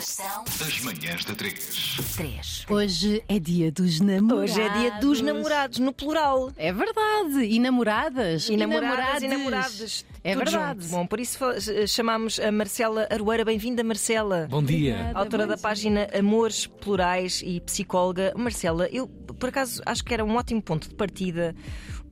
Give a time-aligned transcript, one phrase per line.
[0.00, 1.98] Estação Das manhãs da 3.
[2.16, 2.66] 3.
[2.70, 4.50] Hoje é dia dos namorados.
[4.52, 6.50] Hoje é dia dos namorados, no plural.
[6.56, 7.44] É verdade.
[7.44, 8.48] E namoradas.
[8.48, 10.06] E namoradas e namorados.
[10.24, 10.82] É Tudo verdade.
[10.82, 10.90] junto.
[10.92, 11.54] Bom, por isso fa-
[11.86, 13.44] chamámos a Marcela Aroeira.
[13.44, 14.46] Bem-vinda, Marcela.
[14.50, 14.94] Bom dia.
[14.94, 15.18] Obrigada.
[15.18, 18.32] Autora da página Amores Plurais e psicóloga.
[18.36, 21.54] Marcela, eu por acaso acho que era um ótimo ponto de partida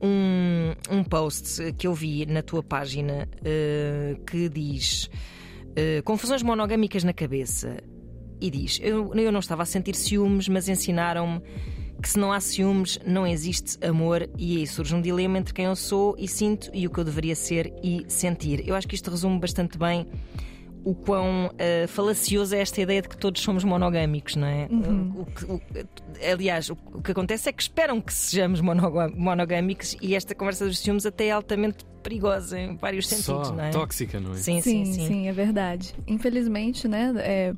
[0.01, 5.09] um, um post que eu vi na tua página eh, que diz
[5.75, 7.77] eh, confusões monogâmicas na cabeça.
[8.41, 11.41] E diz: eu, eu não estava a sentir ciúmes, mas ensinaram-me
[12.01, 15.65] que se não há ciúmes, não existe amor, e aí surge um dilema entre quem
[15.65, 18.65] eu sou e sinto e o que eu deveria ser e sentir.
[18.67, 20.07] Eu acho que isto resume bastante bem
[20.83, 24.67] o quão eh, falacioso é esta ideia de que todos somos monogâmicos, não é?
[25.15, 25.61] O que- o-
[26.31, 30.79] aliás, o, o que acontece é que esperam que sejamos monogâmicos e esta conversa dos
[30.79, 33.69] ciúmes até é altamente perigosa em vários sentidos, Só não é?
[33.71, 34.35] tóxica, não é?
[34.35, 35.27] Sim, Sim, sim, sim, sim.
[35.27, 35.93] é verdade.
[36.07, 37.53] Infelizmente, né, é,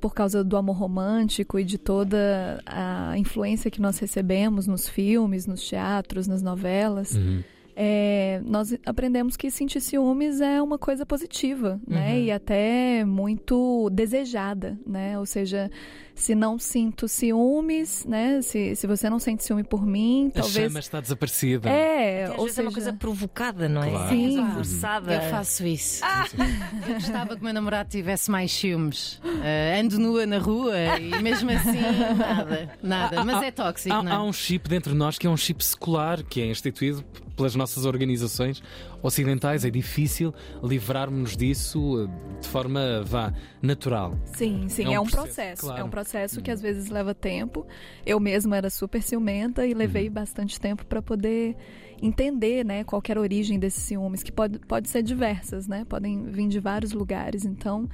[0.00, 5.46] por causa do amor romântico e de toda a influência que nós recebemos nos filmes,
[5.46, 7.42] nos teatros, nas novelas, Uhum.
[7.76, 12.18] É, nós aprendemos que sentir ciúmes é uma coisa positiva, né, Uhum.
[12.24, 15.70] e até muito desejada, né, ou seja,
[16.14, 20.66] se não sinto ciúmes, né, se, se você não sente ciúme por mim, A talvez...
[20.66, 21.68] chama está desaparecida.
[21.68, 23.90] É, Às ou vezes é uma seja, coisa provocada, não é?
[23.90, 24.08] Claro.
[24.10, 24.40] Sim.
[24.50, 25.14] É forçada.
[25.14, 26.02] Eu faço isso.
[26.88, 29.20] Eu gostava que o meu namorado tivesse mais ciúmes.
[29.24, 31.80] Ah, ando nua na rua e mesmo assim,
[32.18, 32.70] nada.
[32.82, 33.24] Nada.
[33.24, 34.18] Mas é tóxico, Há, não há é?
[34.28, 37.04] um chip dentro de nós que é um chip secular, que é instituído
[37.36, 38.62] pelas nossas organizações
[39.02, 39.64] ocidentais.
[39.64, 44.16] É difícil livrarmos-nos disso eh, de forma, vá, natural.
[44.34, 45.62] Sim, sim, É um é um processo, processo.
[45.62, 45.80] claro.
[45.80, 46.01] É um processo
[46.42, 47.66] que às vezes leva tempo.
[48.04, 50.14] Eu mesma era super ciumenta e levei Uhum.
[50.14, 51.56] bastante tempo para poder
[52.00, 55.84] entender, né, qual era a origem desses ciúmes, que pode, pode ser diversas, né?
[55.88, 57.44] Podem vir de vários lugares.
[57.44, 57.88] Então,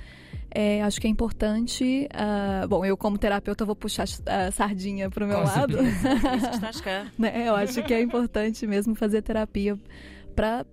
[0.50, 2.08] é, acho que é importante.
[2.14, 5.76] ah, bom, eu como terapeuta vou puxar a sardinha para o meu Com lado.
[7.18, 7.48] Né?
[7.48, 9.78] Eu acho que é importante mesmo fazer terapia
[10.38, 10.64] para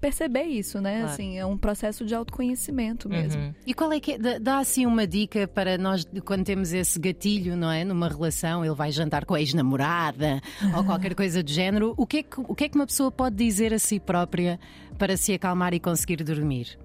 [0.00, 1.00] perceber isso, né?
[1.00, 1.12] Claro.
[1.12, 3.42] Assim, é um processo de autoconhecimento mesmo.
[3.42, 3.54] Uhum.
[3.66, 4.18] E qual é que é?
[4.18, 7.84] Dá- Dá assim uma dica para nós, quando temos esse gatilho, não é?
[7.84, 10.40] Numa relação, ele vai jantar com a ex-namorada
[10.76, 11.92] ou qualquer coisa do género.
[11.96, 14.58] O que, é que, o que é que uma pessoa pode dizer a si própria
[14.98, 16.78] para se acalmar e conseguir dormir?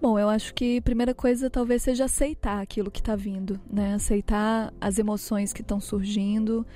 [0.00, 3.94] Bom, eu acho que a primeira coisa talvez seja aceitar aquilo que está vindo, né?
[3.94, 6.66] Aceitar as emoções que estão surgindo,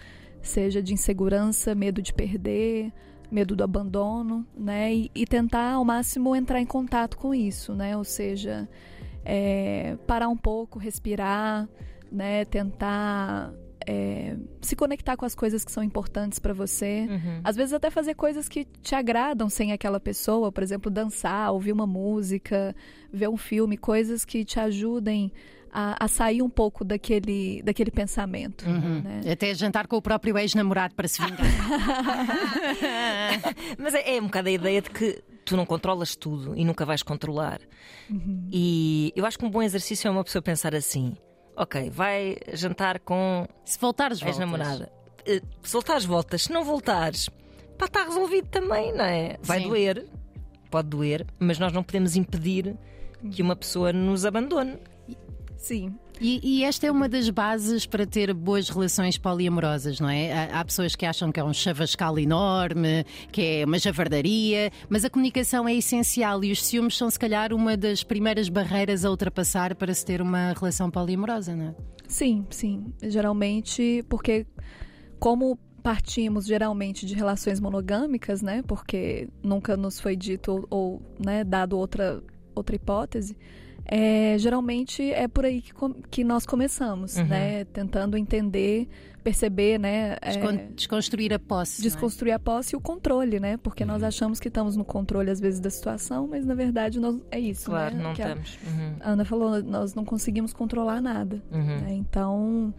[0.41, 2.91] seja de insegurança, medo de perder,
[3.31, 4.95] medo do abandono, né?
[4.95, 7.97] E, e tentar ao máximo entrar em contato com isso, né?
[7.97, 8.69] Ou seja,
[9.25, 11.69] é, parar um pouco, respirar,
[12.11, 12.45] né?
[12.45, 13.53] Tentar
[13.87, 17.07] é, se conectar com as coisas que são importantes para você.
[17.09, 17.41] Uhum.
[17.43, 21.73] Às vezes até fazer coisas que te agradam sem aquela pessoa, por exemplo, dançar, ouvir
[21.73, 22.77] uma música,
[23.13, 25.33] ver um filme, coisas que te ajudem
[25.73, 28.69] a, a sair um pouco daquele, daquele pensamento.
[28.69, 29.21] né?
[29.33, 31.39] Até jantar com o próprio ex-namorado para se vingar.
[33.79, 36.85] Mas é, é um bocado a ideia de que tu não controlas tudo e nunca
[36.85, 37.61] vais controlar.
[38.53, 41.17] E eu acho que um bom exercício é uma pessoa pensar assim:
[41.57, 44.39] ok, vai jantar com se voltares, voltas.
[44.41, 44.93] ex-namorada.
[45.27, 46.43] Eh, Se voltares, voltas.
[46.45, 47.29] Se não voltares,
[47.79, 49.37] pá, está resolvido também, não é?
[49.43, 49.69] Vai Sim.
[49.69, 50.07] doer,
[50.71, 52.77] pode doer, mas nós não podemos impedir
[53.31, 54.79] que uma pessoa nos abandone.
[55.59, 55.93] Sim.
[56.21, 60.33] E, e esta é uma das bases para ter boas relações poliamorosas, não é?
[60.33, 65.05] Há, há pessoas que acham que é um chavascal enorme, que é uma javardaria, mas
[65.05, 69.11] a comunicação é essencial e os ciúmes são, se calhar, uma das primeiras barreiras a
[69.11, 71.75] ultrapassar para se ter uma relação poliamorosa, não é?
[72.07, 72.93] Sim, sim.
[73.03, 74.47] Geralmente, porque
[75.19, 78.63] como partimos geralmente de relações monogâmicas, né?
[78.67, 82.23] Porque nunca nos foi dito ou, ou, né, dado outra,
[82.55, 83.37] outra hipótese.
[83.91, 85.73] É, geralmente é por aí que,
[86.11, 87.27] que nós começamos, Uhum.
[87.27, 87.65] né?
[87.65, 88.87] Tentando entender,
[89.25, 90.17] perceber, né?
[90.21, 91.81] é, Descon- Desconstruir a posse.
[91.81, 91.91] não é?
[91.91, 93.57] desconstruir a posse e o controle, né?
[93.57, 97.17] Porque nós achamos que estamos no controle às vezes da situação, mas na verdade nós,
[97.31, 98.03] é isso, Claro, né?
[98.03, 98.59] não Que a- estamos.
[98.67, 101.43] Uhum, a Ana falou, nós não conseguimos controlar nada.
[101.51, 101.63] uhum.
[101.81, 101.93] né?
[101.95, 102.73] Então,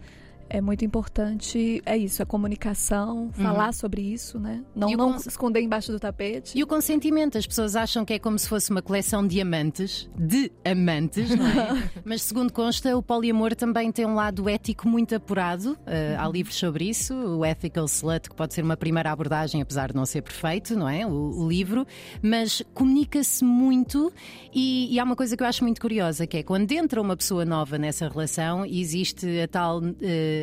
[0.50, 4.62] é muito importante, é isso, a comunicação, falar sobre isso, né?
[4.74, 4.96] Não, Uhum.
[4.96, 6.58] Não cons- esconder embaixo do tapete.
[6.58, 10.10] E o consentimento, as pessoas acham que é como se fosse uma coleção de amantes,
[10.18, 11.90] de amantes, não é?
[12.04, 15.72] Mas segundo consta, o poliamor também tem um lado ético muito apurado.
[15.86, 19.88] Uh, há livros sobre isso, o Ethical Slut, que pode ser uma primeira abordagem, apesar
[19.90, 21.06] de não ser perfeito, não é?
[21.06, 21.10] O,
[21.44, 21.86] o livro,
[22.22, 24.12] mas comunica-se muito
[24.52, 27.16] e, e há uma coisa que eu acho muito curiosa, que é quando entra uma
[27.16, 29.92] pessoa nova nessa relação, existe a tal uh,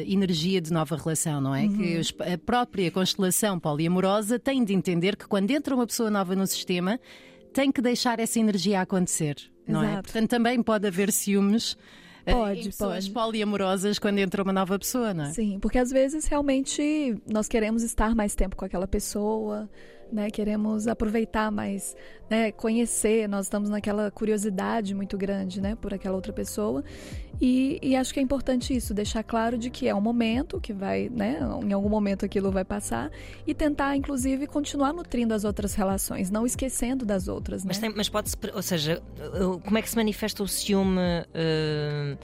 [0.06, 1.68] energia de nova relação, não é?
[1.68, 6.36] Que os- a própria constelação poliamorosa tem de entender que quando entra uma pessoa nova
[6.36, 7.00] no sistema,
[7.54, 9.36] tem que deixar essa energia acontecer,
[9.68, 9.88] não é?
[9.94, 10.04] Exato.
[10.04, 11.78] Portanto, também pode haver ciúmes
[12.26, 13.12] Pode, em pessoas pode.
[13.12, 15.32] poliamorosas quando entra uma nova pessoa, não é?
[15.32, 19.70] Sim, porque às vezes realmente nós queremos estar mais tempo com aquela pessoa,
[20.12, 20.30] né?
[20.30, 21.96] Queremos aproveitar mais,
[22.30, 22.52] né?
[22.52, 25.76] Conhecer, nós estamos naquela curiosidade muito grande, né?
[25.76, 26.84] Por aquela outra pessoa.
[27.40, 30.74] E, e acho que é importante isso, deixar claro de que é um momento que
[30.74, 31.38] vai, né?
[31.64, 33.12] Em algum momento aquilo vai passar
[33.46, 37.68] e tentar, inclusive, continuar nutrindo as outras relações, não esquecendo das outras, né?
[37.70, 38.36] Mas, tem- mas pode-se.
[38.54, 39.02] Ou seja,
[39.64, 40.98] como é que se manifesta o ciúme.
[41.00, 42.18] uh,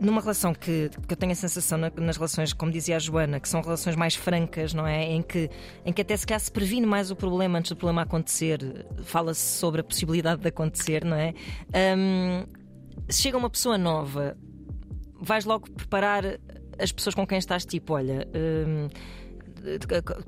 [0.00, 3.38] numa relação que, que eu tenho a sensação na- nas relações, como dizia a Joana,
[3.38, 5.04] que são relações mais francas, não é?
[5.04, 5.50] Em que,
[5.84, 9.58] em que até se calhar se previne mais o problema antes do problema acontecer, fala-se
[9.58, 11.34] sobre a possibilidade de acontecer, não é?
[11.96, 12.44] Um,
[13.10, 14.36] chega uma pessoa nova,
[15.20, 16.24] vais logo preparar
[16.78, 18.26] as pessoas com quem estás, tipo, olha.
[18.34, 18.88] hum,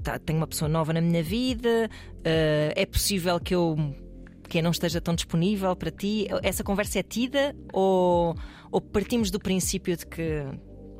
[0.02, 1.88] tá, tenho uma pessoa nova na minha vida,
[2.24, 3.76] eh, é possível que eu
[4.48, 6.26] que eu não esteja tão disponível para ti.
[6.42, 8.36] Essa conversa é tida ou,
[8.72, 10.42] ou partimos do princípio de que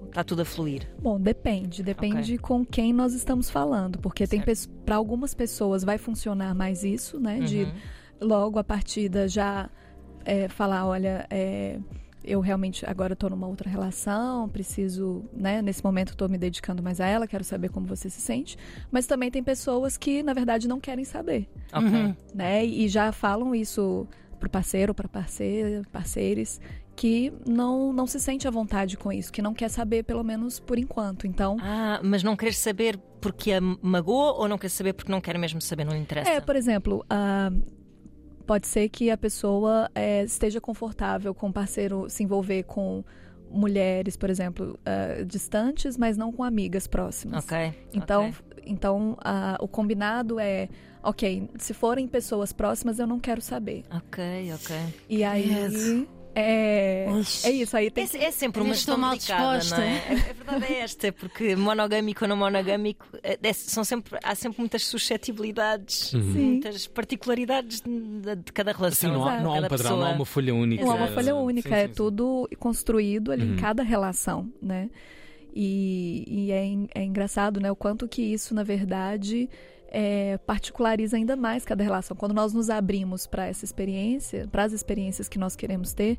[0.06, 0.86] está tudo a fluir?
[1.00, 1.82] Bom, depende.
[1.82, 3.98] Depende com quem nós estamos falando.
[3.98, 4.69] Porque tem Certo.
[4.84, 7.40] para algumas pessoas vai funcionar mais isso, né?
[7.40, 7.72] De Uhum.
[8.20, 9.70] logo a partida já
[10.24, 11.78] é, falar, olha, é,
[12.22, 15.60] eu realmente agora estou numa outra relação, preciso, né?
[15.62, 18.56] Nesse momento estou me dedicando mais a ela, quero saber como você se sente.
[18.90, 21.88] Mas também tem pessoas que, na verdade, não querem saber, Ok.
[21.88, 22.14] Uhum.
[22.34, 22.64] né?
[22.64, 24.06] E já falam isso
[24.38, 26.60] pro parceiro, para parceira, parceiros
[27.02, 30.60] que não, não se sente à vontade com isso, que não quer saber, pelo menos
[30.60, 31.26] por enquanto.
[31.26, 35.20] Então, Ah, mas não queres saber porque a magoou ou não queres saber porque não
[35.20, 36.31] quer mesmo saber, não lhe interessa?
[36.31, 37.50] É, por exemplo, ah,
[38.46, 43.02] pode ser que a pessoa eh, esteja confortável com o parceiro se envolver com
[43.50, 47.44] mulheres, por exemplo, ah, distantes, mas não com amigas próximas.
[47.44, 47.75] Ok.
[47.93, 48.62] Então, ok.
[48.64, 50.69] então ah, o combinado é,
[51.02, 53.82] ok, se forem pessoas próximas, eu não quero saber.
[53.90, 54.76] Ok, ok.
[55.08, 57.06] E aí é,
[57.44, 57.76] é isso.
[57.76, 59.76] Aí tem É, que é sempre uma Estou questão mal delicada, disposta.
[59.84, 59.99] não é?
[59.99, 64.34] A a verdade é esta, porque monogâmico ou não monogâmico, é- é- são sempre, há
[64.34, 66.19] sempre muitas suscetibilidades, Sim.
[66.20, 69.12] muitas particularidades de, de cada relação.
[69.12, 70.17] não, há, não há um cada padrão, não há pessoa.
[70.17, 70.84] uma folha única.
[70.84, 71.94] Não é uma folha única, Sim, é sim, sim.
[71.94, 73.52] tudo construído ali Uhum.
[73.55, 74.88] em cada relação, né?
[75.55, 76.64] E, e é,
[76.94, 77.70] é engraçado, né?
[77.70, 79.50] O quanto que isso, na verdade,
[79.94, 82.17] é, particulariza ainda mais cada relação.
[82.17, 86.19] Quando nós nos abrimos para essa experiência, para as experiências que nós queremos ter,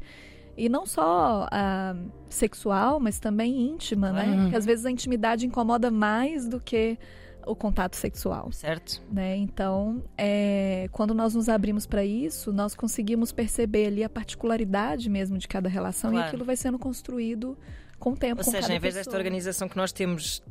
[0.56, 1.96] e não só ah,
[2.30, 4.25] sexual, mas também íntima, né?
[4.25, 4.42] Claro.
[4.42, 6.98] Porque às vezes a intimidade incomoda mais do que
[7.46, 9.02] o contato sexual Certo?
[9.12, 9.36] né?
[9.36, 15.38] Então, é, quando nós nos abrimos para isso, nós conseguimos perceber ali a particularidade mesmo
[15.38, 16.25] de cada relação Claro.
[16.25, 17.58] e aquilo vai sendo construído
[18.00, 18.42] com o tempo.
[18.46, 19.20] Ou seja, em vez desta pessoa.
[19.20, 20.44] organização que nós temos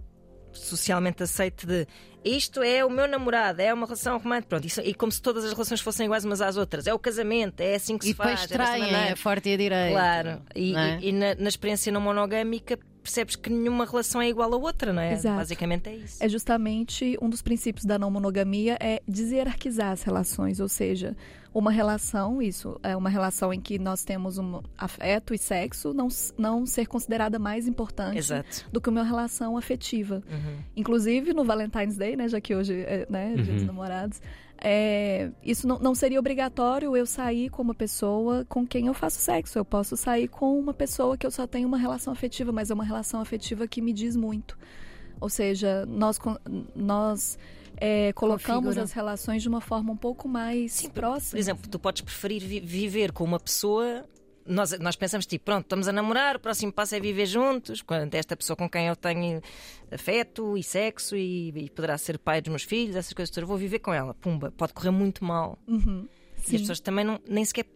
[0.52, 1.86] socialmente aceite de
[2.24, 5.44] isto é o meu namorado, é uma relação romântica, pronto, isso- e como se todas
[5.44, 8.14] as relações fossem iguais umas às outras, é o casamento, é assim que E se
[8.14, 9.12] depois faz, é traem maneira.
[9.14, 9.92] a forte e a direita.
[9.92, 10.98] Claro, e, é?
[11.00, 14.92] e- e na, na experiência não monogâmica percebes que nenhuma relação é igual à outra,
[14.92, 15.12] não é?
[15.12, 15.36] Exato.
[15.36, 16.22] Basicamente é isso.
[16.22, 21.16] É justamente um dos princípios da não monogamia é deshierarquizar as relações, ou seja,
[21.52, 26.08] uma relação, isso é uma relação em que nós temos um afeto e sexo, não,
[26.38, 28.66] não ser considerada mais importante Exato.
[28.72, 30.22] do que uma relação afetiva.
[30.30, 30.58] Uhum.
[30.76, 33.66] Inclusive no Valentine's Day, né, já que hoje é né, Dia dos Uhum.
[33.66, 34.20] Namorados,
[34.64, 39.18] é, isso não, não seria obrigatório eu sair com uma pessoa com quem eu faço
[39.18, 39.58] sexo.
[39.58, 42.74] Eu posso sair com uma pessoa que eu só tenho uma relação afetiva, mas é
[42.74, 44.56] uma relação afetiva que me diz muito.
[45.20, 46.18] Ou seja, nós,
[46.74, 47.38] nós
[47.76, 48.82] é, colocamos Configura.
[48.84, 51.30] as relações de uma forma um pouco mais Sim, próxima.
[51.32, 54.04] Por exemplo, tu podes preferir vi- viver com uma pessoa.
[54.46, 57.82] Nós, nós pensamos tipo, pronto, estamos a namorar, o próximo passo é viver juntos.
[57.82, 59.40] Quando esta pessoa com quem eu tenho
[59.90, 63.56] afeto e sexo e, e poderá ser pai dos meus filhos, essas coisas todas, vou
[63.56, 64.14] viver com ela.
[64.14, 65.58] Pumba, pode correr muito mal.
[65.66, 66.08] Uhum.
[66.48, 67.66] E as pessoas também não, nem sequer.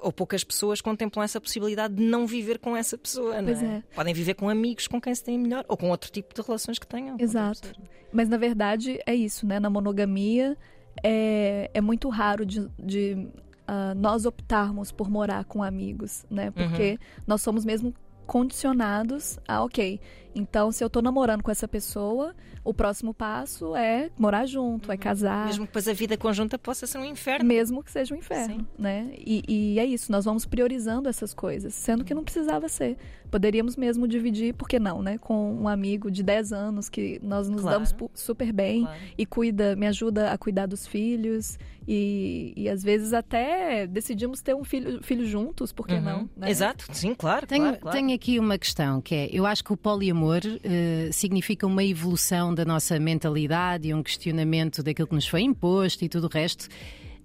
[0.00, 3.82] Ou poucas pessoas contemplam essa possibilidade de não viver com essa pessoa, não Pois é.
[3.94, 6.78] Podem viver com amigos com quem se têm melhor, ou com outro tipo de relações
[6.78, 7.16] que tenham.
[7.18, 7.70] Exato.
[8.10, 9.60] Mas na verdade é isso, né?
[9.60, 10.56] Na monogamia
[11.02, 13.28] é, é muito raro de, de,
[13.68, 16.50] ah, nós optarmos por morar com amigos, né?
[16.50, 17.92] Porque nós somos mesmo
[18.26, 20.00] condicionados a, ok,
[20.34, 24.96] então se eu tô namorando com essa pessoa, o próximo passo é morar junto, é
[24.96, 25.46] casar.
[25.46, 27.44] Mesmo que depois a vida conjunta possa ser um inferno.
[27.46, 29.10] Mesmo que seja um inferno, né?
[29.16, 32.96] E, e é isso, nós vamos priorizando essas coisas, sendo que não precisava ser.
[33.30, 35.18] Poderíamos mesmo dividir, por que não, né?
[35.18, 37.76] Com um amigo de 10 anos que nós nos Claro.
[37.84, 38.98] damos super bem Claro.
[39.16, 44.54] e cuida, me ajuda a cuidar dos filhos e, e às vezes até decidimos ter
[44.54, 46.00] um filho, filho juntos, por que Uhum.
[46.00, 46.30] não?
[46.36, 46.50] né?
[46.50, 47.46] Exato, sim, claro.
[47.46, 47.96] Tenho, claro, claro.
[47.98, 52.54] tenho aqui uma questão que é: eu acho que o poliamor eh, significa uma evolução
[52.54, 56.68] da nossa mentalidade e um questionamento daquilo que nos foi imposto e tudo o resto.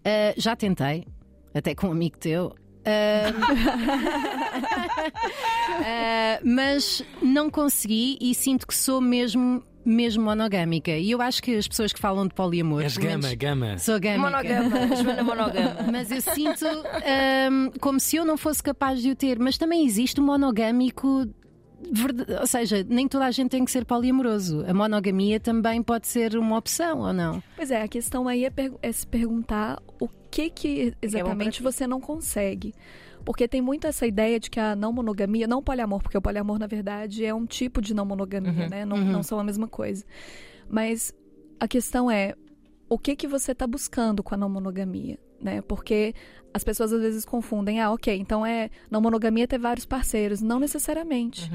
[0.03, 1.05] Eh, já tentei,
[1.53, 2.53] até com um amigo teu,
[2.85, 3.31] Ah,
[6.43, 10.91] mas não consegui e sinto que sou mesmo mesmo monogâmica.
[10.91, 12.83] E eu acho que as pessoas que falam de poliamor.
[12.83, 13.77] És gama, gama.
[13.77, 14.19] Sou gâmica.
[14.29, 15.75] Monogama, Joana monogama.
[15.91, 19.39] Mas eu sinto ahm, como se eu não fosse capaz de o ter.
[19.39, 21.27] Mas também existe o monogâmico.
[22.39, 24.65] Ou seja, nem toda a gente tem que ser poliamoroso.
[24.67, 27.43] A monogamia também pode ser uma opção, ou não?
[27.55, 31.63] Pois é, a questão aí é, é se perguntar o que que exatamente ti.
[31.63, 32.73] você não consegue.
[33.25, 36.59] Porque tem muito essa ideia de que a não monogamia, não poliamor, porque o poliamor,
[36.59, 38.85] na verdade, é um tipo de não monogamia, né?
[38.85, 40.03] Não, não são a mesma coisa.
[40.69, 41.13] Mas
[41.59, 42.35] a questão é
[42.89, 45.61] o que que você está buscando com a não monogamia, né?
[45.61, 46.13] Porque
[46.53, 50.41] as pessoas às vezes confundem, ah, ok, então é não monogamia ter vários parceiros.
[50.41, 51.51] Não necessariamente.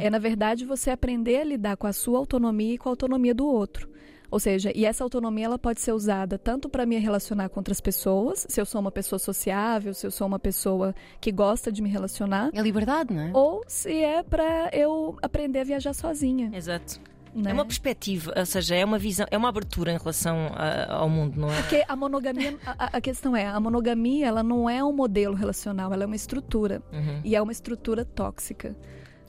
[0.00, 3.34] É, na verdade, você aprender a lidar com a sua autonomia e com a autonomia
[3.34, 3.88] do outro.
[4.28, 7.80] Ou seja, e essa autonomia ela pode ser usada tanto para me relacionar com outras
[7.80, 11.80] pessoas, se eu sou uma pessoa sociável, se eu sou uma pessoa que gosta de
[11.80, 13.30] me relacionar, É liberdade, não é?
[13.32, 16.50] ou se é para eu aprender a viajar sozinha.
[16.52, 17.00] Exato.
[17.36, 17.50] Né?
[17.50, 21.08] É uma perspectiva, ou seja, é uma visão, é uma abertura em relação a- ao
[21.08, 21.56] mundo, não é?
[21.60, 25.92] Porque a monogamia, a, a- questão é, a monogamia ela não é um modelo relacional,
[25.92, 26.82] ela é uma estrutura.
[26.92, 27.20] Uhum.
[27.22, 28.74] E é uma estrutura tóxica.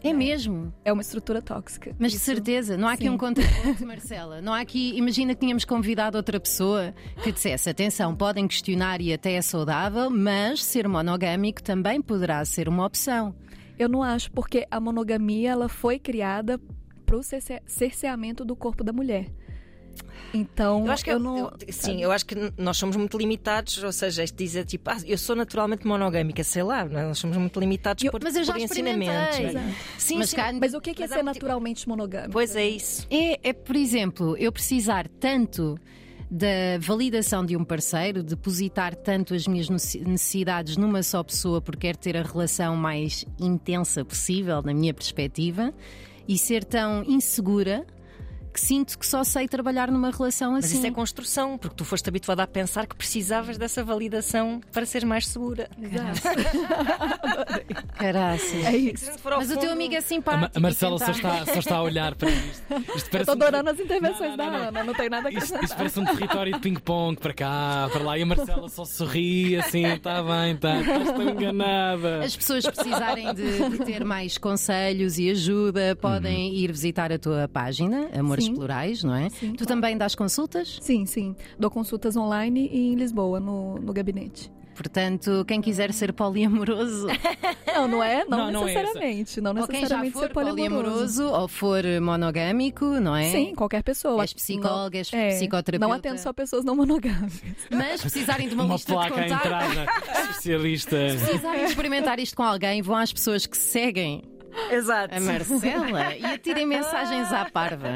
[0.03, 0.71] É mesmo.
[0.85, 1.93] É uma estrutura tóxica.
[1.99, 3.09] Mas de certeza, não há aqui Sim.
[3.09, 4.41] um contraponto, Marcela.
[4.41, 4.95] Não há aqui.
[4.95, 10.09] Imagina que tínhamos convidado outra pessoa que dissesse: atenção, podem questionar e até é saudável,
[10.09, 13.35] mas ser monogâmico também poderá ser uma opção.
[13.77, 16.59] Eu não acho, porque a monogamia ela foi criada
[17.07, 17.23] para o
[17.65, 19.27] cerceamento do corpo da mulher.
[20.33, 21.37] Então, Eu acho que eu eu- não.
[21.37, 24.97] eu- sim, eu acho que nós somos muito limitados, ou seja, isto dizer tipo, ah,
[25.05, 26.85] eu sou naturalmente monogâmica, sei lá, é?
[27.07, 29.07] nós somos muito limitados Eu- por, Mas eu já por ensinamentos.
[29.29, 29.61] experimentei.
[29.61, 29.75] não é?
[29.97, 30.35] Sim, Mas sim.
[30.35, 32.31] cá- Mas o que é, que é ser muito- naturalmente monogâmico?
[32.33, 33.07] Pois é isso.
[33.09, 35.79] É, é, por exemplo, eu precisar tanto
[36.29, 41.87] da validação de um parceiro, depositar tanto as minhas nece- necessidades numa só pessoa porque
[41.87, 45.73] quero ter a relação mais intensa possível, na minha perspectiva,
[46.27, 47.85] e ser tão insegura
[48.57, 50.77] que sinto que só sei trabalhar numa relação Mas assim.
[50.79, 55.07] isso é construção, porque tu foste habituada a pensar que precisavas dessa validação para seres
[55.07, 55.69] mais segura.
[57.97, 58.47] Caraças.
[58.67, 59.05] É Se isso.
[59.05, 60.51] a gente for ao Mas o teu amigo é A, Ma- simpático.
[60.57, 62.63] a Marcela só está, só está a olhar para isto.
[62.95, 64.67] Isto parece tô um adorando as intervenções Não, não, da não.
[64.69, 68.03] Ana, não tem nada a Isto, isto parece um território de ping-pong para cá, para
[68.03, 72.23] lá, e a Marcela só sorri assim, está bem, está, estou enganada.
[72.23, 77.47] As pessoas precisarem de, de ter mais conselhos e ajuda, podem ir visitar a tua
[77.47, 78.55] página, Amores Sim.
[78.55, 79.29] Plurais, não é?
[79.29, 79.67] Sim, tu claro.
[79.67, 80.77] também dás consultas?
[80.81, 81.35] Sim, sim.
[81.59, 84.51] Dou consultas online e em Lisboa, no, no gabinete.
[84.75, 87.07] Portanto, quem quiser ser poliamoroso,
[87.73, 88.23] Não, não é?
[88.25, 89.41] Não, Não, não é necessariamente.
[89.41, 91.23] Não, ou quem já necessariamente for ser poliamoroso.
[91.23, 93.31] poliamoroso ou for monogâmico, não é?
[93.31, 94.21] Sim, qualquer pessoa.
[94.21, 95.87] És psicóloga, és Não- é, psicoterapeuta.
[95.87, 97.41] Não atendo só pessoas não monogâmicas.
[97.71, 99.85] Mas precisarem de uma, Uma lista placa de contato, entrada,
[100.29, 100.95] especialista.
[100.95, 104.21] precisarem experimentar isto com alguém, vão às pessoas que seguem
[104.71, 105.15] Exato.
[105.15, 107.89] a Marcela e atirem mensagens à parva.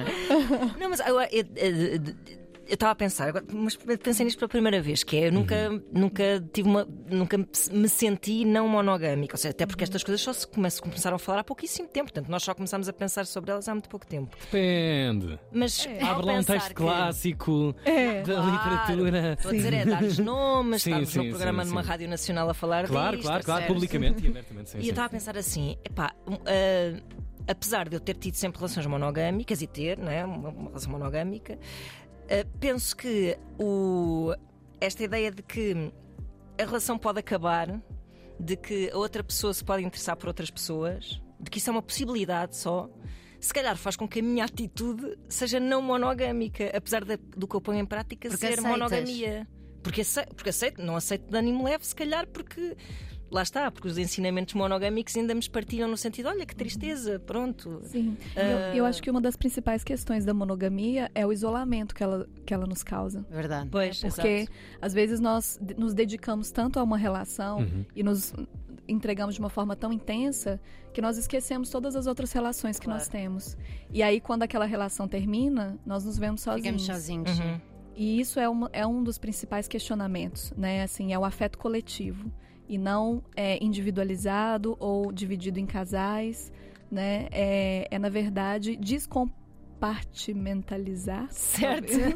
[0.79, 2.40] Não, mas eu eu- eu-
[2.71, 5.69] eu estava a pensar, agora, mas pensei nisto pela primeira vez, que é eu nunca,
[5.91, 6.87] nunca tive uma.
[7.09, 9.33] nunca me senti não monogâmica.
[9.33, 12.05] Ou seja, até porque estas coisas só se começaram a falar há pouquíssimo tempo.
[12.11, 14.35] Portanto, nós só começámos a pensar sobre elas há muito pouco tempo.
[14.39, 15.37] Depende.
[15.51, 18.21] Mas ao Abre lá um texto que- clássico É.
[18.21, 18.51] da Claro.
[18.51, 19.33] literatura.
[19.33, 21.89] Estou a dizer, é dar-lhes nomes, Sim, estarmos sim, no programa sim, numa sim.
[21.89, 24.69] rádio nacional a falar Claro, disto, claro, claro, publicamente e abertamente.
[24.69, 26.13] Sim, E eu estava a pensar assim, epá,
[26.45, 27.01] ah,
[27.47, 30.91] apesar de eu ter tido sempre relações monogâmicas e ter, não é, uma, uma relação
[30.91, 31.57] monogâmica,
[32.31, 34.33] ah, penso que o,
[34.79, 35.91] esta ideia de que
[36.59, 37.81] a relação pode acabar,
[38.39, 41.73] de que a outra pessoa se pode interessar por outras pessoas, de que isso é
[41.73, 42.89] uma possibilidade só.
[43.39, 47.55] Se calhar faz com que a minha atitude seja não monogâmica, apesar de- do que
[47.55, 48.71] eu ponho em prática Porque ser aceitas.
[48.71, 49.47] monogamia.
[49.83, 52.77] Porque aceito, porque aceito, não aceito de ânimo leve, se calhar porque
[53.31, 57.79] lá está, porque os ensinamentos monogâmicos ainda me espartilham no sentido, olha que tristeza, pronto.
[57.85, 58.17] Sim.
[58.35, 58.41] Ah.
[58.41, 62.27] Eu, eu acho que uma das principais questões da monogamia é o isolamento que ela,
[62.45, 63.25] que ela nos causa.
[63.29, 63.69] Verdade.
[63.71, 64.51] Pois, Porque exato.
[64.81, 67.85] às vezes nós nos dedicamos tanto a uma relação Uhum.
[67.95, 68.33] e nos
[68.87, 70.59] entregamos de uma forma tão intensa
[70.93, 73.11] que nós esquecemos todas as outras relações que nós Claro.
[73.25, 73.57] temos.
[73.91, 76.81] E aí, quando aquela relação termina, nós nos vemos sozinhos.
[76.83, 77.39] Ficamos sozinhos.
[77.39, 77.61] Uhum.
[77.95, 80.83] E isso é, uma, é um dos principais questionamentos, né?
[80.83, 82.31] Assim, é o afeto coletivo
[82.71, 86.51] e não é individualizado ou dividido em casais,
[86.89, 87.27] né?
[87.31, 91.87] É, é na verdade descompartimentalizar, Certo.
[91.87, 92.15] talvez.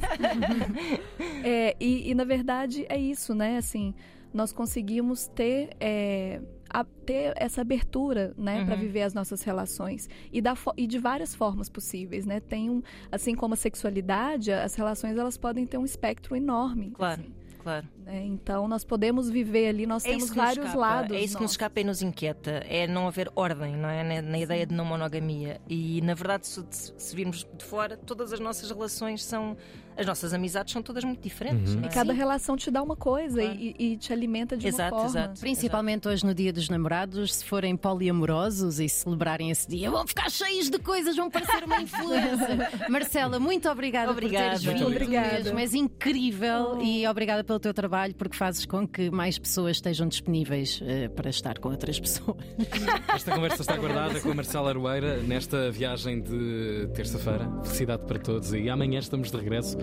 [1.43, 3.57] É, e, e, na verdade é isso, né?
[3.57, 3.93] Assim,
[4.33, 8.81] nós conseguimos ter, é, a- ter essa abertura, né, para Uhum.
[8.81, 12.39] viver as nossas relações e, da, e de várias formas possíveis, né?
[12.39, 12.81] Tem um,
[13.11, 16.91] assim como a sexualidade, as relações elas podem ter um espectro enorme.
[16.91, 17.21] Claro.
[17.21, 17.33] assim.
[17.65, 17.87] Claro.
[18.05, 18.23] né?
[18.23, 21.17] Então nós podemos viver ali, nós É temos vários escapa, lados.
[21.17, 22.63] É isso que nos escapa e nos inquieta.
[22.69, 24.03] É não haver ordem, não é?
[24.03, 25.59] Na, na ideia de não monogamia.
[25.67, 29.57] E na verdade, se, se virmos de fora, todas as nossas relações são.
[29.97, 31.73] As nossas amizades são todas muito diferentes.
[31.73, 31.81] Uhum.
[31.81, 31.91] não é?
[31.91, 32.19] E cada Sim.
[32.19, 33.57] relação te dá uma coisa Claro.
[33.59, 35.19] e, e te alimenta de Exato, uma forma.
[35.19, 35.39] exato.
[35.39, 40.29] Principalmente hoje no Dia dos Namorados, se forem poliamorosos e celebrarem esse dia, vão ficar
[40.29, 42.69] cheios de coisas, vão parecer uma influência.
[42.89, 44.45] Marcela, muito obrigada, Obrigada.
[44.45, 45.43] por teres Muito vindo obrigada.
[45.43, 45.59] mesmo.
[45.59, 50.79] És incrível e obrigada pelo teu trabalho porque fazes com que mais pessoas estejam disponíveis
[50.83, 52.37] eh, para estar com outras pessoas.
[53.13, 57.49] Esta conversa está guardada com a Marcela Aroeira nesta viagem de terça-feira.
[57.63, 59.77] Felicidade para todos e amanhã estamos de regresso